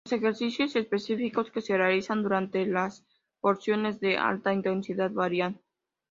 [0.05, 3.05] Los ejercicios específicos que se realizan durante las
[3.39, 5.61] porciones de alta intensidad varían.